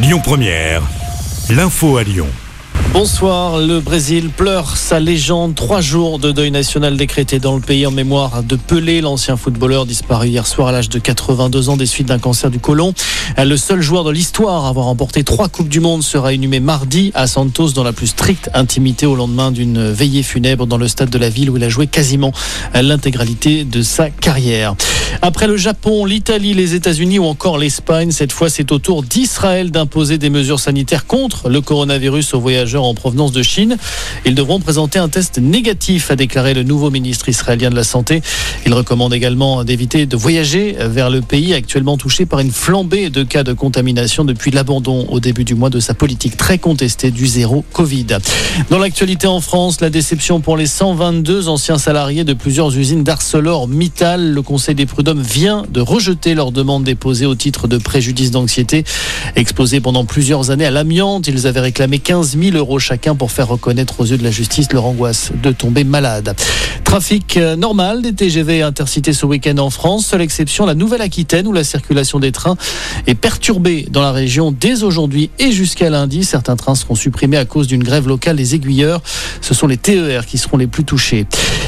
[0.00, 0.82] Lyon Première,
[1.50, 2.28] l'info à Lyon.
[2.92, 5.56] Bonsoir, le Brésil pleure sa légende.
[5.56, 9.86] Trois jours de deuil national décrété dans le pays en mémoire de Pelé, l'ancien footballeur
[9.86, 12.94] disparu hier soir à l'âge de 82 ans des suites d'un cancer du côlon.
[13.36, 17.10] Le seul joueur de l'histoire à avoir remporté trois Coupes du Monde sera inhumé mardi
[17.14, 21.10] à Santos dans la plus stricte intimité au lendemain d'une veillée funèbre dans le stade
[21.10, 22.32] de la ville où il a joué quasiment
[22.72, 24.76] l'intégralité de sa carrière.
[25.20, 29.72] Après le Japon, l'Italie, les États-Unis ou encore l'Espagne, cette fois c'est au tour d'Israël
[29.72, 33.76] d'imposer des mesures sanitaires contre le coronavirus aux voyageurs en provenance de Chine.
[34.24, 38.22] Ils devront présenter un test négatif, a déclaré le nouveau ministre israélien de la Santé.
[38.64, 43.24] Il recommande également d'éviter de voyager vers le pays actuellement touché par une flambée de
[43.24, 47.26] cas de contamination depuis l'abandon au début du mois de sa politique très contestée du
[47.26, 48.06] zéro Covid.
[48.70, 54.32] Dans l'actualité en France, la déception pour les 122 anciens salariés de plusieurs usines d'ArcelorMittal.
[54.32, 58.84] Le Conseil des prud'hommes vient de rejeter leur demande déposée au titre de préjudice d'anxiété.
[59.36, 63.48] Exposés pendant plusieurs années à l'amiante, ils avaient réclamé 15 000 euros chacun pour faire
[63.48, 66.34] reconnaître aux yeux de la justice leur angoisse de tomber malade.
[66.84, 71.52] Trafic euh, normal des TGV intercités ce week-end en France, seule exception la Nouvelle-Aquitaine où
[71.52, 72.56] la circulation des trains
[73.06, 76.24] est perturbée dans la région dès aujourd'hui et jusqu'à lundi.
[76.24, 79.00] Certains trains seront supprimés à cause d'une grève locale des aiguilleurs.
[79.40, 81.26] Ce sont les TER qui seront les plus touchés.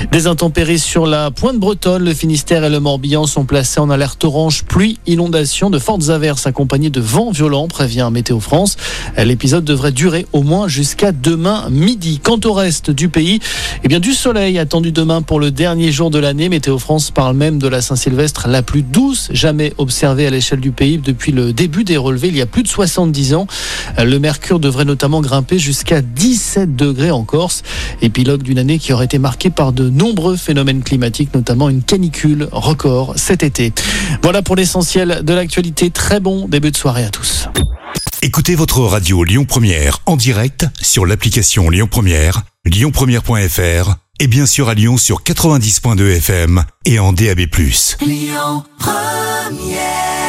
[0.09, 4.25] Des intempéries sur la pointe bretonne, le Finistère et le Morbihan sont placés en alerte
[4.25, 8.77] orange pluie, inondation, de fortes averses accompagnées de vents violents, prévient Météo France.
[9.17, 12.19] L'épisode devrait durer au moins jusqu'à demain midi.
[12.21, 13.39] Quant au reste du pays,
[13.85, 16.49] eh bien du soleil attendu demain pour le dernier jour de l'année.
[16.49, 20.73] Météo France parle même de la Saint-Sylvestre la plus douce jamais observée à l'échelle du
[20.73, 23.47] pays depuis le début des relevés il y a plus de 70 ans.
[23.99, 27.63] Le mercure devrait notamment grimper jusqu'à 17 degrés en Corse,
[28.03, 32.49] épilogue d'une année qui aurait été marquée par de nombreux phénomènes climatiques, notamment une canicule
[32.53, 33.73] record cet été.
[34.23, 35.91] Voilà pour l'essentiel de l'actualité.
[35.91, 37.49] Très bon début de soirée à tous.
[38.23, 44.69] Écoutez votre radio Lyon Première en direct sur l'application Lyon Première, lyonpremière.fr et bien sûr
[44.69, 47.41] à Lyon sur 90.2 FM et en DAB+.
[48.03, 50.20] Lyon Première